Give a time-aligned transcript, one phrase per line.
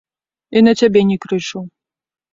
[0.57, 1.59] І на цябе не крычу.